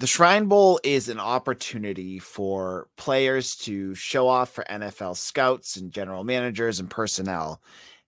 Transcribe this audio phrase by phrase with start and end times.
[0.00, 5.92] the Shrine Bowl is an opportunity for players to show off for NFL scouts and
[5.92, 7.60] general managers and personnel.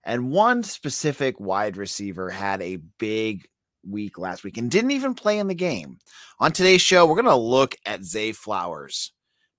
[0.03, 3.47] And one specific wide receiver had a big
[3.87, 5.99] week last week and didn't even play in the game.
[6.39, 9.11] On today's show, we're going to look at Zay Flowers,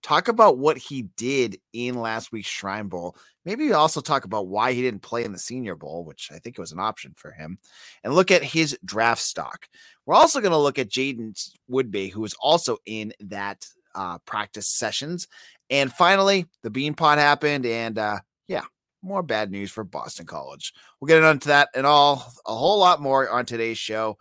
[0.05, 3.17] talk about what he did in last week's Shrine Bowl.
[3.47, 6.59] Maybe also talk about why he didn't play in the Senior Bowl, which I think
[6.59, 7.59] was an option for him,
[8.05, 9.67] and look at his draft stock.
[10.07, 11.33] We're also going to look at Jaden
[11.71, 15.27] Woodbey, who was also in that uh, practice sessions.
[15.71, 18.65] And finally, the Beanpot happened, and uh, yeah,
[19.03, 20.75] more bad news for Boston College.
[21.01, 24.19] We'll get into that and all a whole lot more on today's show.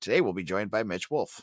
[0.00, 1.42] Today, we'll be joined by Mitch Wolfe.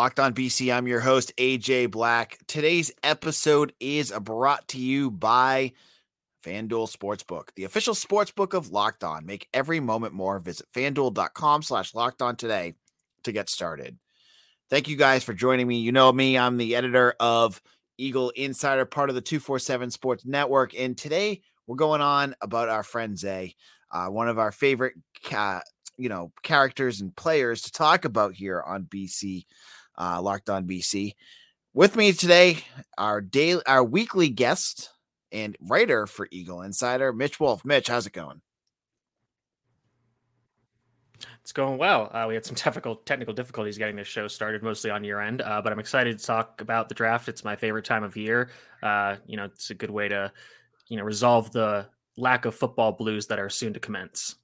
[0.00, 2.38] Locked on BC, I'm your host, AJ Black.
[2.46, 5.72] Today's episode is brought to you by
[6.42, 9.26] FanDuel Sportsbook, the official sportsbook of Locked On.
[9.26, 10.38] Make every moment more.
[10.38, 12.76] Visit fanduel.com slash locked on today
[13.24, 13.98] to get started.
[14.70, 15.80] Thank you guys for joining me.
[15.80, 17.60] You know me, I'm the editor of
[17.98, 20.72] Eagle Insider, part of the 247 Sports Network.
[20.78, 23.54] And today we're going on about our friend Zay,
[23.92, 24.94] uh, one of our favorite,
[25.30, 25.60] uh,
[25.98, 29.44] you know, characters and players to talk about here on BC
[29.98, 31.14] uh, Locked On BC.
[31.72, 32.58] With me today,
[32.98, 34.90] our daily, our weekly guest
[35.30, 37.64] and writer for Eagle Insider, Mitch Wolfe.
[37.64, 38.40] Mitch, how's it going?
[41.42, 42.10] It's going well.
[42.12, 45.42] Uh, we had some technical technical difficulties getting this show started, mostly on your end.
[45.42, 47.28] Uh, but I'm excited to talk about the draft.
[47.28, 48.50] It's my favorite time of year.
[48.82, 50.32] Uh, you know, it's a good way to,
[50.88, 51.86] you know, resolve the
[52.16, 54.36] lack of football blues that are soon to commence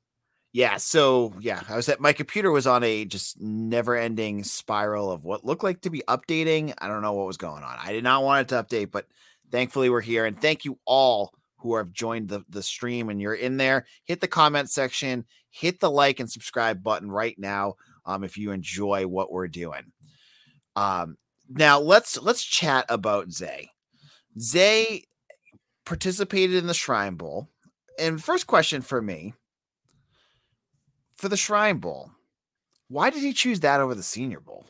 [0.57, 5.11] yeah so yeah i was at my computer was on a just never ending spiral
[5.11, 7.93] of what looked like to be updating i don't know what was going on i
[7.93, 9.07] did not want it to update but
[9.51, 13.35] thankfully we're here and thank you all who have joined the, the stream and you're
[13.35, 17.75] in there hit the comment section hit the like and subscribe button right now
[18.07, 19.93] um, if you enjoy what we're doing.
[20.77, 21.17] Um,
[21.49, 23.71] now let's let's chat about zay.
[24.39, 25.05] Zay
[25.85, 27.49] participated in the shrine bowl
[27.99, 29.35] and first question for me
[31.17, 32.11] for the Shrine Bowl.
[32.89, 34.67] Why did he choose that over the Senior Bowl?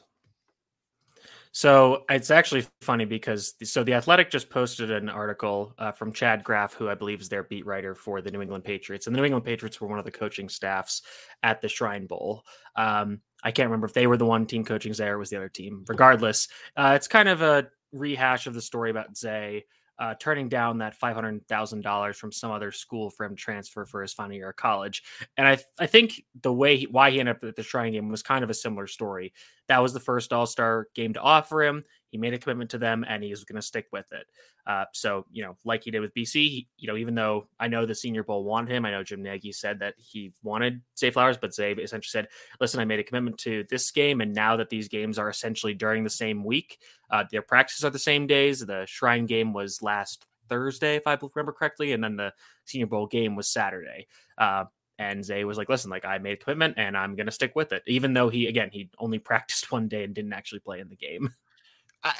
[1.56, 6.44] So it's actually funny because so the Athletic just posted an article uh, from Chad
[6.44, 9.20] Graff, who I believe is their beat writer for the New England Patriots, and the
[9.20, 11.00] New England Patriots were one of the coaching staffs
[11.42, 12.42] at the Shrine Bowl.
[12.76, 15.38] Um, I can't remember if they were the one team coaching Zay or was the
[15.38, 15.82] other team.
[15.88, 16.46] Regardless,
[16.76, 19.64] uh, it's kind of a rehash of the story about Zay
[19.98, 23.42] uh, turning down that five hundred thousand dollars from some other school for him to
[23.42, 25.02] transfer for his final year of college.
[25.36, 28.08] And I I think the way he, why he ended up at the Shrine game
[28.08, 29.32] was kind of a similar story.
[29.68, 31.84] That was the first All Star game to offer him.
[32.10, 34.26] He made a commitment to them, and he's going to stick with it.
[34.66, 37.68] Uh, so you know, like he did with BC, he, you know, even though I
[37.68, 41.10] know the Senior Bowl wanted him, I know Jim Nagy said that he wanted Zay
[41.10, 42.28] Flowers, but Zay essentially said,
[42.60, 45.74] "Listen, I made a commitment to this game, and now that these games are essentially
[45.74, 46.78] during the same week,
[47.10, 48.60] uh, their practices are the same days.
[48.60, 52.32] The Shrine game was last Thursday, if I remember correctly, and then the
[52.64, 54.06] Senior Bowl game was Saturday."
[54.38, 54.64] Uh,
[54.98, 57.54] and Zay was like, "Listen, like I made a commitment, and I'm going to stick
[57.54, 60.80] with it, even though he again he only practiced one day and didn't actually play
[60.80, 61.30] in the game."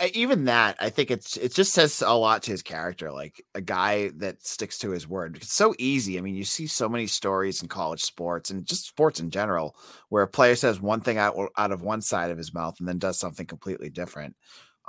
[0.01, 3.45] I, even that, I think it's it just says a lot to his character, like
[3.55, 5.37] a guy that sticks to his word.
[5.37, 6.19] It's so easy.
[6.19, 9.77] I mean, you see so many stories in college sports and just sports in general,
[10.09, 12.89] where a player says one thing out out of one side of his mouth and
[12.89, 14.37] then does something completely different.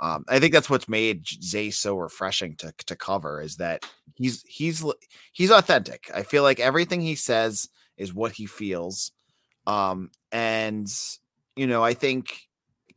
[0.00, 3.84] Um, I think that's what's made Zay so refreshing to to cover is that
[4.14, 4.84] he's he's
[5.32, 6.10] he's authentic.
[6.14, 9.12] I feel like everything he says is what he feels,
[9.66, 10.88] um, and
[11.56, 12.47] you know, I think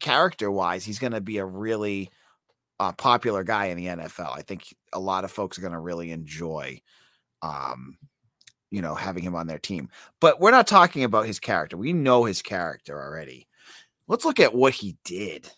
[0.02, 2.10] character wise, he's going to be a really
[2.82, 4.36] uh, popular guy in the NFL.
[4.36, 6.82] I think a lot of folks are going to really enjoy,
[7.44, 7.98] um,
[8.72, 9.90] you know, having him on their team.
[10.20, 11.78] But we're not talking about his character.
[11.78, 13.48] We know his character already.
[14.08, 15.50] Let's look at what he did.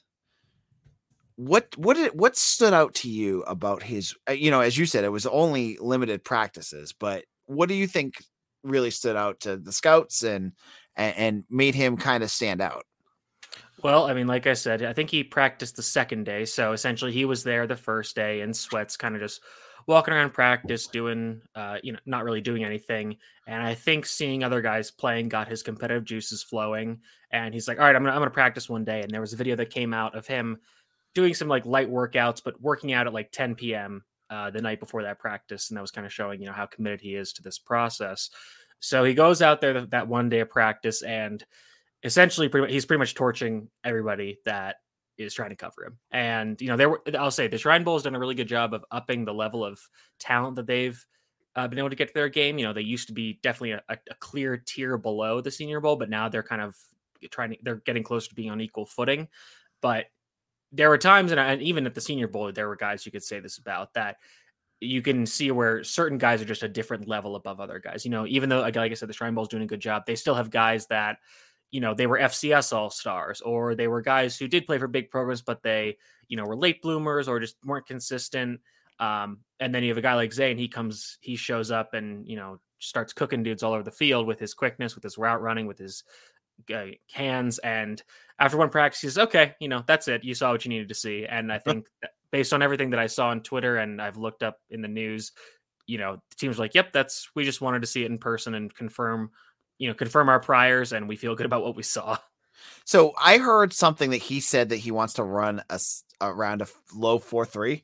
[1.35, 4.13] What what did what stood out to you about his?
[4.29, 6.93] Uh, you know, as you said, it was only limited practices.
[6.93, 8.23] But what do you think
[8.63, 10.51] really stood out to the scouts and
[10.95, 12.83] and, and made him kind of stand out?
[13.83, 16.45] Well, I mean, like I said, I think he practiced the second day.
[16.45, 19.41] So essentially, he was there the first day in sweats, kind of just
[19.87, 23.17] walking around practice, doing, uh, you know, not really doing anything.
[23.45, 27.01] And I think seeing other guys playing got his competitive juices flowing.
[27.31, 29.01] And he's like, all right, I'm gonna, I'm gonna practice one day.
[29.01, 30.59] And there was a video that came out of him
[31.13, 34.05] doing some like light workouts, but working out at like 10 p.m.
[34.29, 36.65] uh, the night before that practice, and that was kind of showing you know how
[36.65, 38.29] committed he is to this process.
[38.79, 41.43] So he goes out there that one day of practice and
[42.03, 44.77] essentially pretty he's pretty much torching everybody that
[45.17, 45.97] is trying to cover him.
[46.11, 48.47] And you know, there were I'll say the Shrine Bowl has done a really good
[48.47, 49.79] job of upping the level of
[50.19, 51.03] talent that they've
[51.55, 52.57] uh, been able to get to their game.
[52.57, 55.95] You know, they used to be definitely a, a, clear tier below the Senior Bowl,
[55.95, 56.75] but now they're kind of
[57.29, 59.27] trying to they're getting close to being on equal footing.
[59.81, 60.05] But
[60.71, 63.23] there were times, and, and even at the Senior Bowl, there were guys you could
[63.23, 64.17] say this about that
[64.83, 68.03] you can see where certain guys are just a different level above other guys.
[68.05, 70.05] You know, even though, like I said, the Shrine Bowl is doing a good job,
[70.05, 71.17] they still have guys that,
[71.73, 74.87] you know, they were FCS all stars, or they were guys who did play for
[74.87, 75.97] big programs, but they,
[76.27, 78.61] you know, were late bloomers or just weren't consistent.
[78.99, 81.95] Um, and then you have a guy like Zay, and he comes, he shows up
[81.95, 85.17] and, you know, starts cooking dudes all over the field with his quickness, with his
[85.17, 86.03] route running, with his
[86.71, 87.57] uh, hands.
[87.57, 87.99] And
[88.37, 90.23] after one practice, he says, okay, you know, that's it.
[90.23, 91.25] You saw what you needed to see.
[91.25, 91.87] And I think
[92.31, 95.31] based on everything that I saw on Twitter and I've looked up in the news,
[95.87, 98.53] you know, the team's like, yep, that's we just wanted to see it in person
[98.53, 99.31] and confirm,
[99.83, 102.17] you know, confirm our priors and we feel good about what we saw.
[102.85, 105.77] So I heard something that he said that he wants to run a
[106.21, 107.83] around a low four three.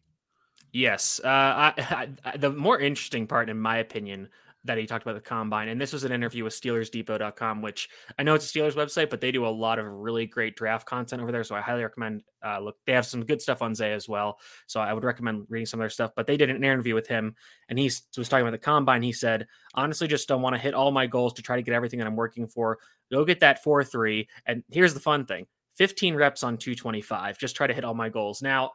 [0.71, 4.29] Yes, uh, I, I, the more interesting part, in my opinion,
[4.65, 5.69] that he talked about the combine.
[5.69, 9.21] And this was an interview with SteelersDepot.com, which I know it's a Steelers website, but
[9.21, 11.43] they do a lot of really great draft content over there.
[11.45, 12.75] So I highly recommend uh, look.
[12.85, 14.37] They have some good stuff on Zay as well.
[14.67, 16.11] So I would recommend reading some of their stuff.
[16.15, 17.35] But they did an interview with him,
[17.69, 19.01] and he was talking about the combine.
[19.01, 21.73] He said, honestly, just don't want to hit all my goals to try to get
[21.73, 22.79] everything that I'm working for.
[23.11, 24.27] Go get that four three.
[24.45, 25.47] And here's the fun thing:
[25.77, 27.37] 15 reps on 225.
[27.37, 28.41] Just try to hit all my goals.
[28.41, 28.71] Now.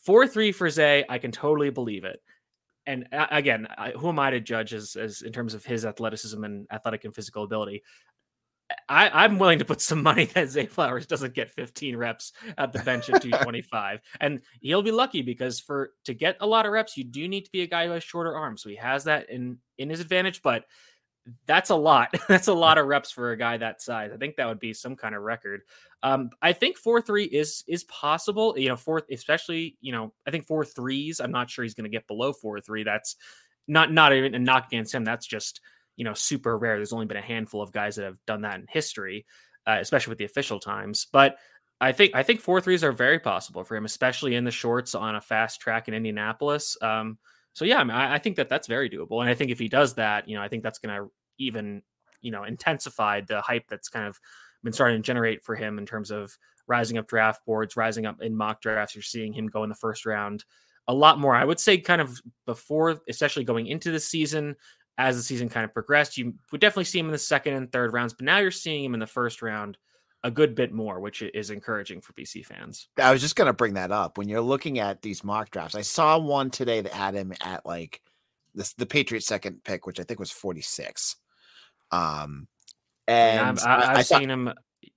[0.00, 2.20] Four three for Zay, I can totally believe it
[2.88, 3.68] and uh, again,
[3.98, 7.14] who am I to judge as, as in terms of his athleticism and athletic and
[7.14, 7.82] physical ability?
[8.88, 12.72] I, am willing to put some money that Zay Flowers doesn't get 15 reps at
[12.72, 16.72] the bench at 225, and he'll be lucky because for to get a lot of
[16.72, 18.62] reps, you do need to be a guy who has shorter arms.
[18.62, 20.64] So he has that in in his advantage, but
[21.46, 22.14] that's a lot.
[22.28, 24.10] that's a lot of reps for a guy that size.
[24.12, 25.62] I think that would be some kind of record.
[26.02, 28.54] Um, I think four three is is possible.
[28.56, 29.76] You know, four especially.
[29.80, 31.20] You know, I think four threes.
[31.20, 32.84] I'm not sure he's going to get below four three.
[32.84, 33.16] That's
[33.66, 35.04] not not even a knock against him.
[35.04, 35.60] That's just
[35.96, 36.76] you know super rare.
[36.76, 39.26] There's only been a handful of guys that have done that in history,
[39.66, 41.06] uh, especially with the official times.
[41.12, 41.36] But
[41.80, 44.94] I think I think four threes are very possible for him, especially in the shorts
[44.94, 46.76] on a fast track in Indianapolis.
[46.82, 47.18] Um,
[47.58, 49.58] so yeah, I, mean, I, I, think that that's very doable, and I think if
[49.58, 51.82] he does that, you know, I think that's going to even
[52.20, 54.16] you know intensify the hype that's kind of
[54.62, 56.38] been starting to generate for him in terms of
[56.68, 58.94] rising up draft boards, rising up in mock drafts.
[58.94, 60.44] You're seeing him go in the first round
[60.86, 61.34] a lot more.
[61.34, 64.54] I would say kind of before, especially going into the season,
[64.96, 67.72] as the season kind of progressed, you would definitely see him in the second and
[67.72, 69.78] third rounds, but now you're seeing him in the first round
[70.24, 72.88] a good bit more, which is encouraging for BC fans.
[72.98, 74.18] I was just going to bring that up.
[74.18, 77.64] When you're looking at these mock drafts, I saw one today that had him at
[77.64, 78.02] like
[78.54, 81.16] this, the Patriots second pick, which I think was 46.
[81.90, 82.48] Um,
[83.06, 84.52] and I've, I've I seen him.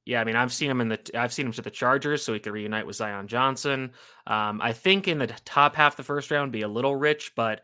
[0.06, 1.00] Yeah, I mean, I've seen him in the.
[1.14, 3.92] I've seen him to the Chargers, so he could reunite with Zion Johnson.
[4.28, 7.34] Um, I think in the top half of the first round, be a little rich,
[7.36, 7.62] but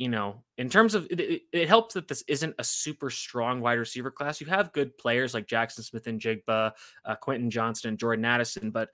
[0.00, 3.78] you know, in terms of it, it, helps that this isn't a super strong wide
[3.78, 4.40] receiver class.
[4.40, 6.72] You have good players like Jackson Smith-Njigba,
[7.04, 8.88] uh, Quentin Johnston, and Jordan Addison, but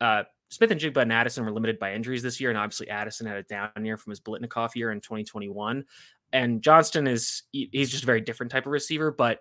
[0.00, 3.42] uh, Smith-Njigba and Addison were limited by injuries this year, and obviously Addison had a
[3.42, 5.84] down year from his Biletnikoff year in 2021.
[6.32, 9.40] And Johnston is he's just a very different type of receiver, but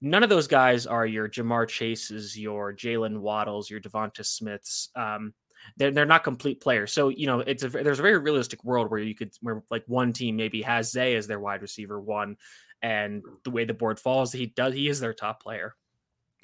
[0.00, 4.88] none of those guys are your Ja'Marr Chases, your Jalen Waddles, your Devonta Smiths.
[4.96, 5.32] Um,
[5.76, 6.92] they're, they're not complete players.
[6.92, 9.84] So, you know, it's a, there's a very realistic world where you could, where like
[9.86, 12.36] one team maybe has Zay as their wide receiver one,
[12.82, 15.74] and the way the board falls, he does, he is their top player.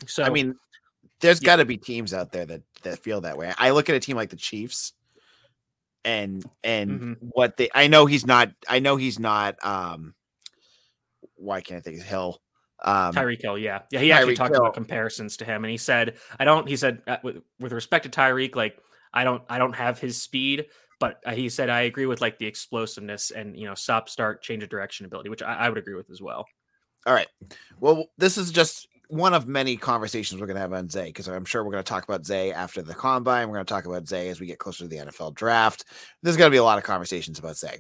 [0.07, 0.55] So, I mean,
[1.21, 1.47] there's yeah.
[1.47, 3.53] got to be teams out there that, that feel that way.
[3.57, 4.93] I look at a team like the Chiefs
[6.07, 7.13] and and mm-hmm.
[7.21, 10.15] what they I know he's not I know he's not um
[11.35, 12.41] why can't I think of Hill
[12.83, 14.63] um Tyreek Hill yeah yeah he Tyreek actually talked Hill.
[14.63, 18.05] about comparisons to him and he said I don't he said uh, with, with respect
[18.05, 18.79] to Tyreek like
[19.13, 20.67] I don't I don't have his speed
[20.99, 24.43] but uh, he said I agree with like the explosiveness and you know stop start
[24.43, 26.47] change of direction ability which I, I would agree with as well
[27.07, 27.29] all right
[27.81, 31.29] well this is just one of many conversations we're going to have on Zay because
[31.29, 33.49] I'm sure we're going to talk about Zay after the combine.
[33.49, 35.85] We're going to talk about Zay as we get closer to the NFL draft.
[36.23, 37.79] There's going to be a lot of conversations about Zay.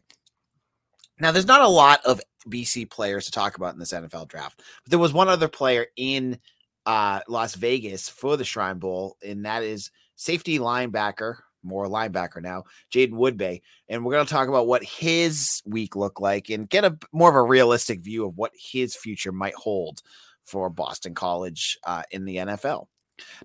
[1.18, 4.62] Now, there's not a lot of BC players to talk about in this NFL draft,
[4.84, 6.38] but there was one other player in
[6.84, 12.64] uh, Las Vegas for the Shrine Bowl, and that is safety linebacker, more linebacker now,
[12.92, 13.60] Jaden Woodbey.
[13.88, 17.28] And we're going to talk about what his week looked like and get a more
[17.28, 20.02] of a realistic view of what his future might hold
[20.44, 22.86] for Boston College uh, in the NFL.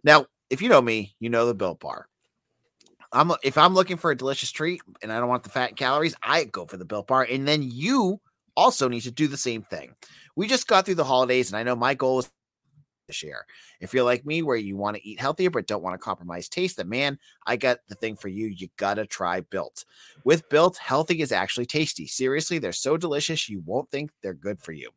[0.03, 2.07] Now, if you know me, you know the Built Bar.
[3.13, 5.77] I'm if I'm looking for a delicious treat and I don't want the fat and
[5.77, 7.27] calories, I go for the Built Bar.
[7.29, 8.21] And then you
[8.55, 9.95] also need to do the same thing.
[10.35, 12.31] We just got through the holidays, and I know my goal is
[13.11, 13.45] this year.
[13.81, 16.47] If you're like me, where you want to eat healthier but don't want to compromise
[16.47, 18.47] taste, then man, I got the thing for you.
[18.47, 19.83] You gotta try Built.
[20.23, 22.07] With Built, healthy is actually tasty.
[22.07, 24.89] Seriously, they're so delicious you won't think they're good for you.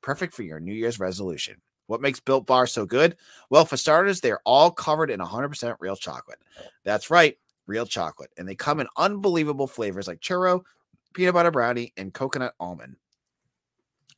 [0.00, 1.60] Perfect for your New Year's resolution.
[1.88, 3.16] What makes Built Bar so good?
[3.50, 6.38] Well, for starters, they're all covered in 100% real chocolate.
[6.84, 8.30] That's right, real chocolate.
[8.36, 10.62] And they come in unbelievable flavors like churro,
[11.14, 12.96] peanut butter brownie, and coconut almond.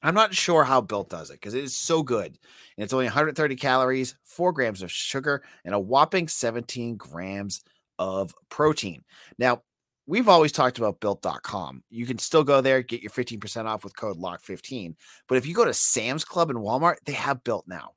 [0.03, 2.39] I'm not sure how Built does it because it is so good.
[2.77, 7.63] And it's only 130 calories, four grams of sugar, and a whopping 17 grams
[7.99, 9.03] of protein.
[9.39, 9.63] Now,
[10.07, 11.83] we've always talked about built.com.
[11.91, 14.95] You can still go there, get your 15% off with code LOCK15.
[15.29, 17.93] But if you go to Sam's Club and Walmart, they have Built now.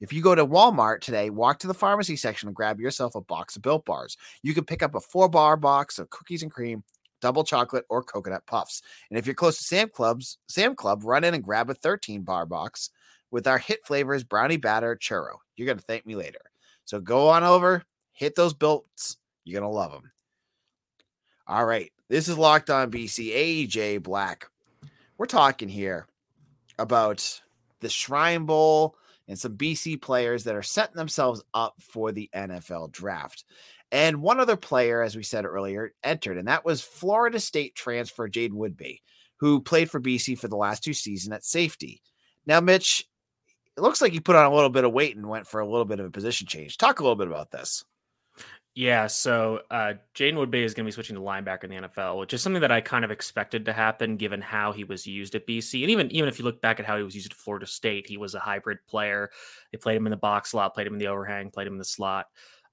[0.00, 3.20] If you go to Walmart today, walk to the pharmacy section and grab yourself a
[3.20, 4.16] box of Built Bars.
[4.42, 6.84] You can pick up a four bar box of cookies and cream,
[7.20, 8.82] double chocolate, or coconut puffs.
[9.10, 12.22] And if you're close to Sam Club's Sam Club, run in and grab a 13
[12.22, 12.90] bar box
[13.30, 15.36] with our hit flavors brownie batter churro.
[15.56, 16.40] You're gonna thank me later.
[16.84, 19.16] So go on over, hit those builts.
[19.44, 20.10] You're gonna love them.
[21.46, 23.66] All right, this is locked on BC.
[23.68, 24.48] AJ Black.
[25.18, 26.06] We're talking here
[26.78, 27.40] about
[27.80, 28.96] the Shrine Bowl
[29.28, 33.44] and some BC players that are setting themselves up for the NFL draft.
[33.92, 38.28] And one other player, as we said earlier, entered, and that was Florida State transfer
[38.28, 39.00] Jaden Woodbey,
[39.38, 42.00] who played for BC for the last two seasons at safety.
[42.46, 43.04] Now, Mitch,
[43.76, 45.66] it looks like he put on a little bit of weight and went for a
[45.66, 46.78] little bit of a position change.
[46.78, 47.84] Talk a little bit about this.
[48.76, 52.20] Yeah, so uh, Jaden Woodbey is going to be switching to linebacker in the NFL,
[52.20, 55.34] which is something that I kind of expected to happen given how he was used
[55.34, 55.82] at BC.
[55.82, 58.06] And even even if you look back at how he was used at Florida State,
[58.06, 59.30] he was a hybrid player.
[59.72, 61.78] They played him in the box slot, played him in the overhang, played him in
[61.78, 62.26] the slot.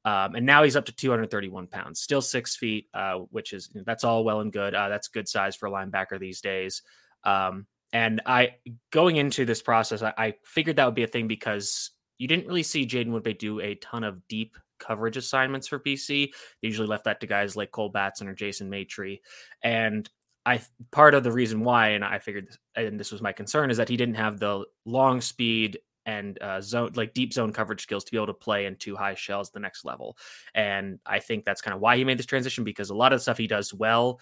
[0.06, 4.04] Um, and now he's up to 231 pounds, still six feet, uh, which is that's
[4.04, 4.74] all well and good.
[4.74, 6.82] Uh, that's good size for a linebacker these days.
[7.24, 8.56] Um, and I
[8.92, 12.48] going into this process, I, I, figured that would be a thing because you didn't
[12.48, 16.28] really see Jaden Woodbey do a ton of deep coverage assignments for BC.
[16.62, 19.22] They usually left that to guys like Cole Batson or Jason Maitre.
[19.64, 20.10] And
[20.46, 20.62] I
[20.92, 23.90] part of the reason why, and I figured, and this was my concern, is that
[23.90, 28.12] he didn't have the long speed and uh, zone like deep zone coverage skills to
[28.12, 30.18] be able to play in two high shells the next level.
[30.56, 33.18] And I think that's kind of why he made this transition because a lot of
[33.18, 34.22] the stuff he does well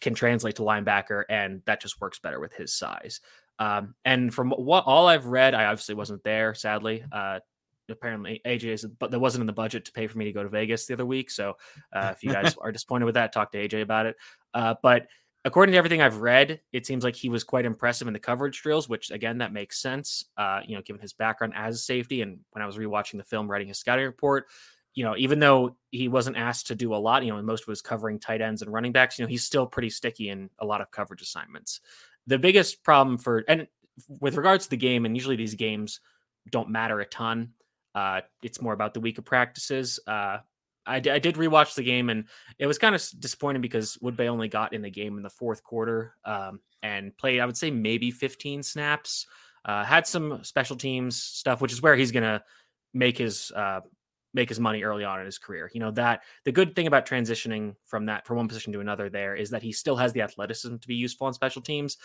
[0.00, 3.20] can translate to linebacker, and that just works better with his size.
[3.58, 7.04] Um, and from what all I've read, I obviously wasn't there, sadly.
[7.12, 7.38] Uh,
[7.88, 10.42] apparently AJ is, but there wasn't in the budget to pay for me to go
[10.42, 11.30] to Vegas the other week.
[11.30, 11.56] So
[11.92, 14.16] uh, if you guys are disappointed with that, talk to AJ about it.
[14.54, 15.06] Uh, but
[15.44, 18.62] according to everything I've read, it seems like he was quite impressive in the coverage
[18.62, 20.24] drills, which again that makes sense.
[20.36, 23.24] Uh, you know, given his background as a safety, and when I was rewatching the
[23.24, 24.46] film, writing his scouting report,
[24.94, 27.68] you know, even though he wasn't asked to do a lot, you know, most of
[27.68, 30.66] was covering tight ends and running backs, you know, he's still pretty sticky in a
[30.66, 31.80] lot of coverage assignments.
[32.26, 33.66] The biggest problem for and
[34.08, 36.00] with regards to the game, and usually these games
[36.50, 37.52] don't matter a ton.
[37.94, 40.00] Uh, it's more about the week of practices.
[40.06, 40.38] Uh,
[40.86, 42.24] I, d- I did rewatch the game and
[42.58, 45.62] it was kind of disappointing because Woodbey only got in the game in the fourth
[45.62, 49.26] quarter um, and played, I would say, maybe 15 snaps.
[49.64, 52.42] Uh, had some special teams stuff, which is where he's going to
[52.94, 53.80] make his uh,
[54.34, 55.70] make his money early on in his career.
[55.72, 59.08] You know that the good thing about transitioning from that from one position to another
[59.08, 61.96] there is that he still has the athleticism to be useful on special teams,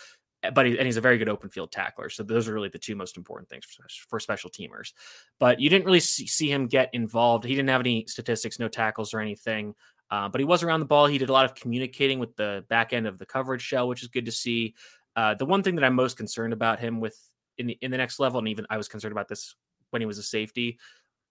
[0.54, 2.08] but he, and he's a very good open field tackler.
[2.08, 4.92] So those are really the two most important things for, for special teamers.
[5.38, 7.44] But you didn't really see, see, him get involved.
[7.44, 9.74] He didn't have any statistics, no tackles or anything.
[10.10, 11.06] Uh, but he was around the ball.
[11.06, 14.02] He did a lot of communicating with the back end of the coverage shell, which
[14.02, 14.74] is good to see.
[15.16, 17.18] Uh, the one thing that I'm most concerned about him with
[17.58, 19.54] in the in the next level, and even I was concerned about this
[19.90, 20.78] when he was a safety,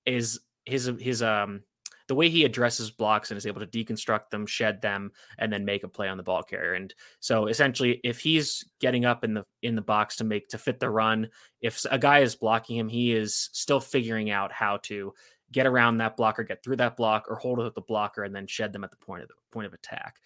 [0.06, 1.64] is his his um
[2.08, 5.66] the way he addresses blocks and is able to deconstruct them, shed them, and then
[5.66, 6.74] make a play on the ball carrier.
[6.74, 10.58] And so essentially, if he's getting up in the in the box to make to
[10.58, 11.30] fit the run,
[11.62, 15.14] if a guy is blocking him, he is still figuring out how to
[15.52, 18.48] get around that blocker, get through that block, or hold with the blocker and then
[18.48, 20.20] shed them at the point of the point of attack.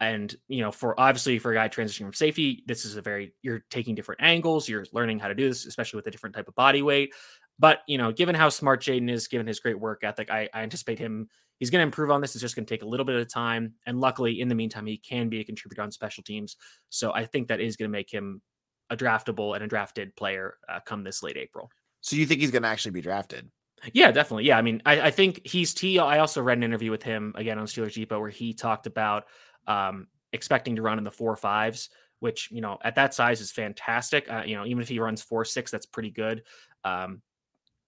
[0.00, 3.32] And you know, for obviously for a guy transitioning from safety, this is a very
[3.42, 6.48] you're taking different angles, you're learning how to do this, especially with a different type
[6.48, 7.14] of body weight.
[7.58, 10.62] But you know, given how smart Jaden is, given his great work ethic, I, I
[10.62, 11.28] anticipate him.
[11.60, 12.34] He's going to improve on this.
[12.34, 14.86] It's just going to take a little bit of time, and luckily, in the meantime,
[14.86, 16.56] he can be a contributor on special teams.
[16.90, 18.42] So I think that is going to make him
[18.90, 21.70] a draftable and a drafted player uh, come this late April.
[22.00, 23.48] So you think he's going to actually be drafted?
[23.92, 24.44] Yeah, definitely.
[24.44, 25.98] Yeah, I mean, I, I think he's T.
[25.98, 29.24] I also read an interview with him again on Steelers Depot where he talked about
[29.66, 33.52] um, expecting to run in the four fives, which you know at that size is
[33.52, 34.30] fantastic.
[34.30, 36.42] Uh, you know, even if he runs four six, that's pretty good.
[36.84, 37.22] Um,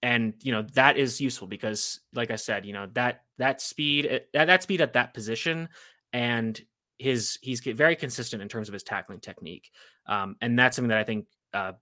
[0.02, 4.06] and you know that is useful because, like I said, you know that that speed
[4.06, 5.68] at that, speed at that position,
[6.12, 6.60] and
[6.98, 9.70] his he's very consistent in terms of his tackling technique,
[10.06, 11.72] um, and that's something that I think uh,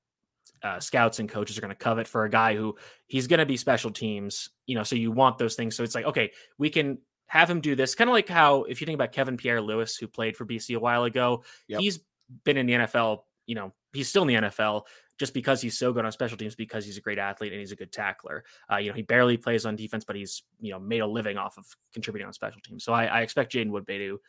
[0.62, 3.46] uh, scouts and coaches are going to covet for a guy who he's going to
[3.46, 4.50] be special teams.
[4.66, 5.76] You know, so you want those things.
[5.76, 7.94] So it's like, okay, we can have him do this.
[7.94, 10.80] Kind of like how if you think about Kevin Pierre-Louis, who played for BC a
[10.80, 11.80] while ago, yep.
[11.80, 12.00] he's
[12.44, 13.22] been in the NFL.
[13.46, 14.82] You know, he's still in the NFL
[15.18, 17.72] just because he's so good on special teams because he's a great athlete and he's
[17.72, 18.44] a good tackler.
[18.70, 21.38] Uh, you know, he barely plays on defense, but he's you know made a living
[21.38, 22.84] off of contributing on special teams.
[22.84, 24.20] So I, I expect Jaden Woodbey to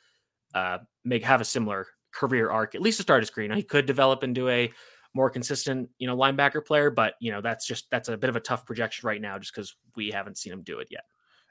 [0.53, 3.47] uh, make have a similar career arc, at least to start his career.
[3.47, 4.71] Now, he could develop into a
[5.13, 8.35] more consistent, you know, linebacker player, but you know, that's just that's a bit of
[8.35, 11.03] a tough projection right now, just because we haven't seen him do it yet.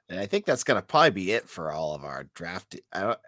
[0.09, 2.77] And I think that's going to probably be it for all of our draft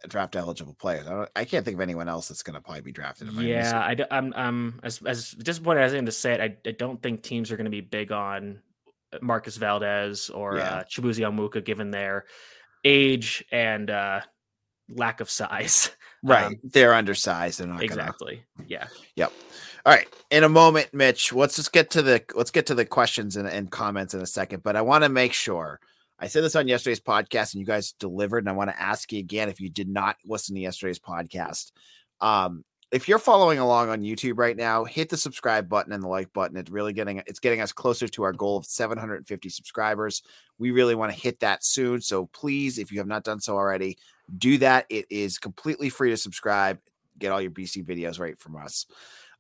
[0.09, 1.07] draft eligible players.
[1.07, 3.33] I, I, can't think of anyone else that's going to probably be drafted.
[3.33, 6.41] Yeah, I, am I'm as as disappointed as I am to say it.
[6.41, 8.61] I, I don't think teams are going to be big on
[9.23, 10.75] Marcus Valdez or yeah.
[10.75, 12.27] uh, Chibuzi Onwuka, given their
[12.85, 14.21] age and uh,
[14.89, 15.91] lack of size.
[16.23, 17.61] Right, um, they're undersized.
[17.61, 18.43] They're not exactly.
[18.57, 18.69] Gonna...
[18.69, 18.87] Yeah.
[19.15, 19.33] Yep.
[19.85, 20.09] All right.
[20.31, 21.33] In a moment, Mitch.
[21.33, 24.27] Let's just get to the let's get to the questions and, and comments in a
[24.27, 24.65] second.
[24.65, 25.79] But I want to make sure
[26.19, 28.39] I said this on yesterday's podcast, and you guys delivered.
[28.39, 31.73] And I want to ask you again if you did not listen to yesterday's podcast.
[32.21, 36.09] Um, if you're following along on YouTube right now, hit the subscribe button and the
[36.09, 36.57] like button.
[36.57, 40.23] It's really getting it's getting us closer to our goal of 750 subscribers.
[40.59, 42.01] We really want to hit that soon.
[42.01, 43.99] So please, if you have not done so already,
[44.39, 44.87] do that.
[44.89, 46.79] It is completely free to subscribe.
[47.19, 48.87] Get all your BC videos right from us.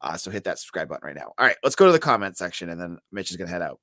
[0.00, 1.32] Uh, so hit that subscribe button right now.
[1.38, 3.62] All right, let's go to the comment section and then Mitch is going to head
[3.62, 3.80] out.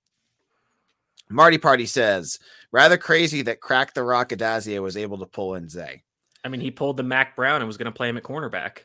[1.33, 2.39] Marty Party says,
[2.71, 6.03] rather crazy that Crack the Rock Addazio was able to pull in Zay.
[6.43, 8.79] I mean, he pulled the Mack Brown and was going to play him at cornerback.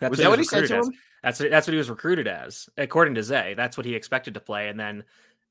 [0.00, 0.86] that's was that what he said to as.
[0.86, 0.94] him?
[1.22, 3.54] That's what, that's what he was recruited as, according to Zay.
[3.56, 4.68] That's what he expected to play.
[4.68, 5.04] And then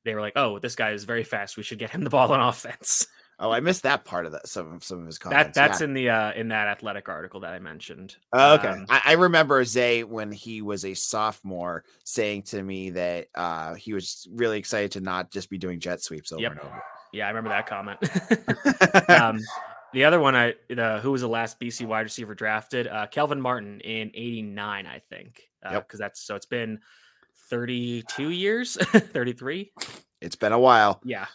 [0.05, 1.57] they were like, oh, this guy is very fast.
[1.57, 3.07] We should get him the ball on offense.
[3.39, 4.47] Oh, I missed that part of that.
[4.47, 5.47] Some of some of his comments.
[5.47, 5.85] That that's yeah.
[5.85, 8.15] in the uh, in that athletic article that I mentioned.
[8.33, 12.91] Oh, okay, um, I, I, remember Zay when he was a sophomore saying to me
[12.91, 16.53] that uh, he was really excited to not just be doing jet sweeps over yep.
[16.53, 16.83] and over.
[17.13, 17.99] Yeah, I remember that comment.
[19.21, 19.39] um,
[19.93, 22.87] the other one, I the, who was the last BC wide receiver drafted?
[22.87, 25.43] Uh, Kelvin Martin in '89, I think.
[25.61, 25.91] Because uh, yep.
[25.91, 26.79] that's so it's been
[27.49, 29.71] 32 years, 33.
[30.21, 30.99] It's been a while.
[31.03, 31.27] Yeah.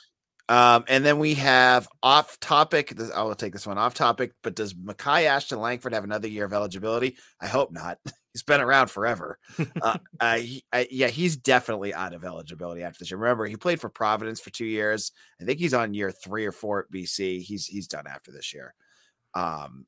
[0.53, 2.93] Um, and then we have off topic.
[3.15, 4.35] I will take this one off topic.
[4.43, 7.17] But does Makai Ashton Langford have another year of eligibility?
[7.41, 7.99] I hope not.
[8.35, 9.38] He's been around forever.
[9.81, 13.19] uh, uh, he, yeah, he's definitely out of eligibility after this year.
[13.19, 15.12] Remember, he played for Providence for two years.
[15.38, 17.43] I think he's on year three or four at BC.
[17.43, 18.75] He's he's done after this year.
[19.35, 19.85] Um,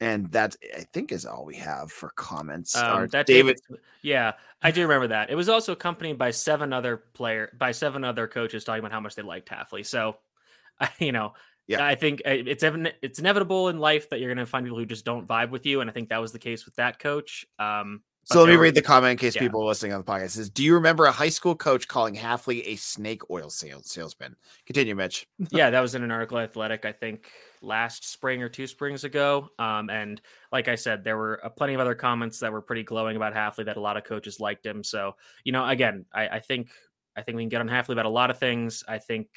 [0.00, 2.76] and that I think is all we have for comments.
[2.76, 4.32] Um, that David, David, yeah,
[4.62, 5.30] I do remember that.
[5.30, 9.00] It was also accompanied by seven other player by seven other coaches talking about how
[9.00, 9.84] much they liked Hafley.
[9.84, 10.18] So,
[10.98, 11.32] you know,
[11.66, 12.64] yeah, I think uh, it's
[13.02, 15.66] it's inevitable in life that you're going to find people who just don't vibe with
[15.66, 17.46] you, and I think that was the case with that coach.
[17.58, 19.42] Um, so let me read the comment in case yeah.
[19.42, 20.24] people are listening on the podcast.
[20.24, 23.88] It says, do you remember a high school coach calling Hafley a snake oil sales
[23.88, 24.34] salesman?
[24.66, 25.28] Continue, Mitch.
[25.50, 27.30] yeah, that was in an article Athletic, I think
[27.62, 29.48] last spring or two springs ago.
[29.60, 32.82] Um, and like I said, there were uh, plenty of other comments that were pretty
[32.82, 34.82] glowing about Hafley that a lot of coaches liked him.
[34.82, 36.70] So, you know, again, I, I think
[37.16, 38.82] I think we can get on Hafley about a lot of things.
[38.88, 39.28] I think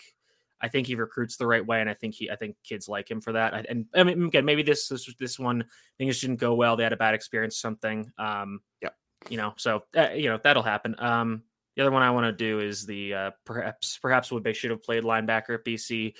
[0.61, 3.09] I think he recruits the right way, and I think he I think kids like
[3.09, 3.65] him for that.
[3.69, 5.65] And I mean, again, maybe this this this one
[5.97, 6.75] things didn't go well.
[6.75, 8.11] They had a bad experience, something.
[8.17, 8.89] Um, yeah
[9.27, 10.95] you know, so uh, you know that'll happen.
[10.99, 11.43] Um,
[11.75, 14.83] the other one I want to do is the uh, perhaps perhaps Woodbey should have
[14.83, 16.13] played linebacker at BC.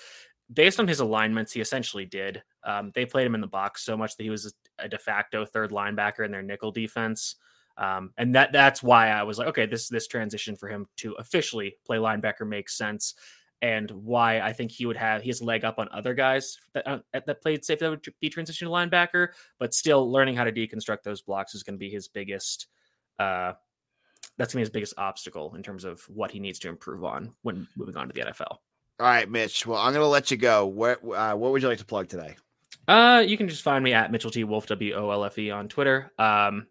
[0.51, 2.41] Based on his alignments, he essentially did.
[2.63, 5.45] Um, they played him in the box so much that he was a de facto
[5.45, 7.35] third linebacker in their nickel defense.
[7.77, 11.13] Um, and that that's why I was like, okay, this this transition for him to
[11.13, 13.13] officially play linebacker makes sense,
[13.61, 16.99] and why I think he would have his leg up on other guys that uh,
[17.13, 21.03] that played safe that would be transition to linebacker, but still learning how to deconstruct
[21.03, 22.67] those blocks is going to be his biggest
[23.19, 23.53] uh,
[24.37, 27.33] that's gonna be his biggest obstacle in terms of what he needs to improve on
[27.41, 28.47] when moving on to the NFL.
[28.51, 28.59] All
[28.99, 29.67] right, Mitch.
[29.67, 30.65] Well, I'm gonna let you go.
[30.65, 32.35] What uh, what would you like to plug today?
[32.87, 35.51] Uh, you can just find me at Mitchell T Wolfe W O L F E
[35.51, 36.11] on Twitter.
[36.17, 36.67] Um,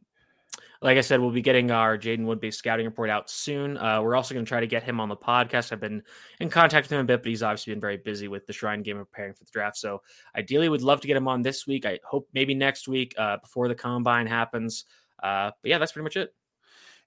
[0.81, 3.77] like I said, we'll be getting our Jaden Woodbey scouting report out soon.
[3.77, 5.73] Uh, we're also going to try to get him on the podcast.
[5.73, 6.03] I've been
[6.39, 8.83] in contact with him a bit, but he's obviously been very busy with the Shrine
[8.83, 9.77] game preparing for the draft.
[9.77, 10.03] So
[10.37, 11.85] ideally, we'd love to get him on this week.
[11.85, 14.85] I hope maybe next week uh, before the combine happens.
[15.21, 16.33] Uh, but yeah, that's pretty much it.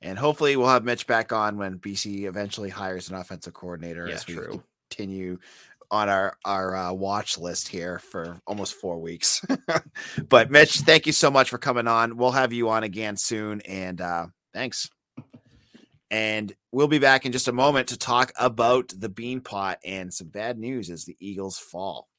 [0.02, 4.16] And hopefully we'll have Mitch back on when BC eventually hires an offensive coordinator yeah,
[4.16, 4.64] as we true.
[4.90, 5.38] continue
[5.92, 9.46] on our our uh, watch list here for almost four weeks.
[10.30, 12.18] but Mitch, thank you so much for coming on.
[12.18, 14.90] We'll have you on again soon, and uh, thanks.
[16.10, 20.28] And we'll be back in just a moment to talk about the Beanpot and some
[20.28, 22.10] bad news as the Eagles fall.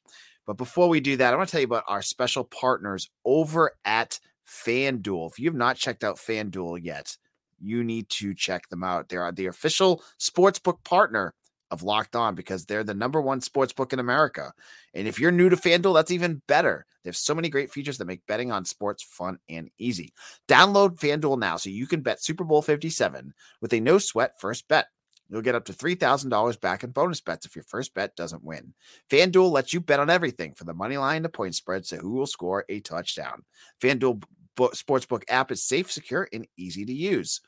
[0.47, 3.73] But before we do that, I want to tell you about our special partners over
[3.85, 5.31] at FanDuel.
[5.31, 7.17] If you have not checked out FanDuel yet,
[7.59, 9.09] you need to check them out.
[9.09, 11.33] They are the official sportsbook partner
[11.73, 14.53] of Locked On because they're the number one sports book in America.
[14.93, 16.85] And if you're new to FanDuel, that's even better.
[17.03, 20.13] They have so many great features that make betting on sports fun and easy.
[20.47, 24.67] Download FanDuel now so you can bet Super Bowl 57 with a no sweat first
[24.67, 24.87] bet.
[25.29, 28.75] You'll get up to $3,000 back in bonus bets if your first bet doesn't win.
[29.09, 32.11] FanDuel lets you bet on everything from the money line to point spreads to who
[32.11, 33.43] will score a touchdown.
[33.81, 34.23] FanDuel
[34.55, 37.41] Sportsbook app is safe, secure, and easy to use.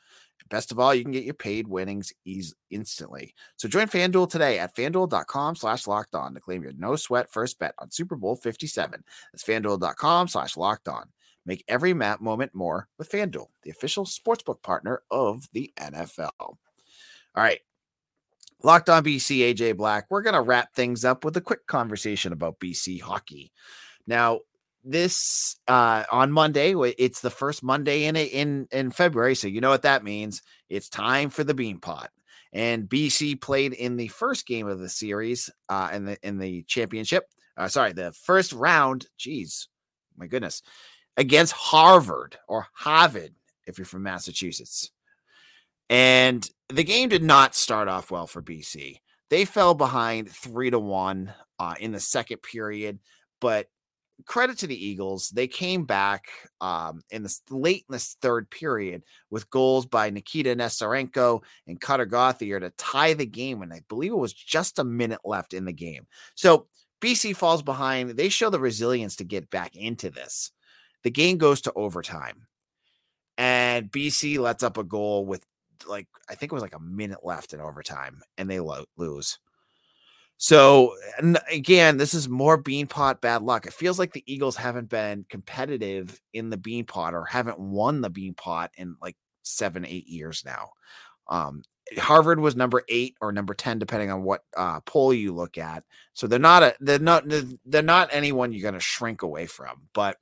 [0.49, 3.33] Best of all, you can get your paid winnings ease instantly.
[3.55, 7.57] So join FanDuel today at fanduel.com slash locked on to claim your no sweat first
[7.57, 9.03] bet on Super Bowl 57.
[9.31, 11.09] That's fanduel.com slash locked on.
[11.47, 16.31] Make every map moment more with FanDuel, the official sportsbook partner of the NFL.
[16.39, 16.57] All
[17.35, 17.59] right.
[18.63, 20.05] Locked on BC, AJ Black.
[20.09, 23.51] We're going to wrap things up with a quick conversation about BC hockey.
[24.07, 24.39] Now,
[24.85, 26.73] this uh on Monday.
[26.97, 30.41] It's the first Monday in in in February, so you know what that means.
[30.69, 32.07] It's time for the Beanpot.
[32.53, 36.63] And BC played in the first game of the series uh in the in the
[36.63, 37.25] championship.
[37.57, 39.07] Uh sorry, the first round.
[39.19, 39.67] Jeez,
[40.15, 40.61] my goodness.
[41.17, 43.33] Against Harvard or Harvard,
[43.65, 44.91] if you're from Massachusetts.
[45.89, 48.97] And the game did not start off well for BC.
[49.29, 52.99] They fell behind three to one uh, in the second period,
[53.39, 53.67] but
[54.25, 55.29] credit to the Eagles.
[55.29, 56.27] They came back
[56.61, 62.05] um, in the late in this third period with goals by Nikita Nesterenko and Cutter
[62.05, 63.61] Gauthier to tie the game.
[63.61, 66.07] And I believe it was just a minute left in the game.
[66.35, 66.67] So
[67.01, 68.11] BC falls behind.
[68.11, 70.51] They show the resilience to get back into this.
[71.03, 72.47] The game goes to overtime.
[73.37, 75.45] And BC lets up a goal with
[75.85, 79.39] like, I think it was like a minute left in overtime, and they lo- lose.
[80.37, 80.95] So
[81.49, 83.65] again, this is more Beanpot bad luck.
[83.65, 88.11] It feels like the Eagles haven't been competitive in the Beanpot or haven't won the
[88.11, 90.71] Beanpot in like seven, eight years now.
[91.27, 91.63] Um,
[91.97, 95.83] Harvard was number eight or number ten, depending on what uh, poll you look at.
[96.13, 97.23] So they're not a they're not
[97.65, 99.83] they're not anyone you're going to shrink away from.
[99.93, 100.17] But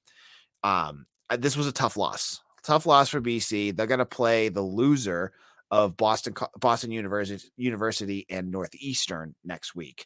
[0.63, 1.05] um,
[1.37, 3.75] this was a tough loss, tough loss for BC.
[3.75, 5.31] They're going to play the loser
[5.73, 10.05] of Boston Boston University University and Northeastern next week.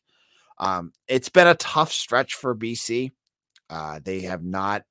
[0.60, 3.12] Um, it's been a tough stretch for BC.
[3.70, 4.84] Uh, they have not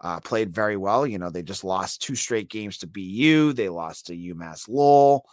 [0.00, 1.06] uh, played very well.
[1.06, 3.52] You know, they just lost two straight games to BU.
[3.52, 5.26] They lost to UMass Lowell.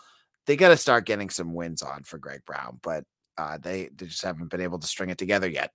[0.45, 3.06] They got to start getting some wins on for Greg Brown, but
[3.38, 5.71] uh, they, they just haven't been able to string it together yet.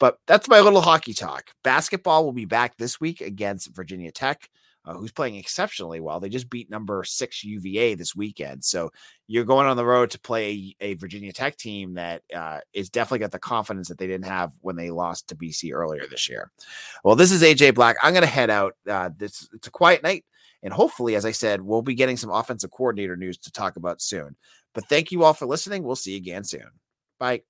[0.00, 1.50] But that's my little hockey talk.
[1.62, 4.48] Basketball will be back this week against Virginia Tech
[4.84, 6.20] uh, who's playing exceptionally well.
[6.20, 8.64] They just beat number six UVA this weekend.
[8.64, 8.90] So
[9.26, 12.90] you're going on the road to play a, a Virginia Tech team that uh, is
[12.90, 16.28] definitely got the confidence that they didn't have when they lost to BC earlier this
[16.28, 16.50] year.
[17.02, 17.96] Well, this is AJ Black.
[18.02, 18.74] I'm going to head out.
[18.88, 20.24] Uh, this it's a quiet night.
[20.62, 24.00] And hopefully, as I said, we'll be getting some offensive coordinator news to talk about
[24.00, 24.34] soon.
[24.72, 25.82] But thank you all for listening.
[25.82, 26.70] We'll see you again soon.
[27.18, 27.42] Bye.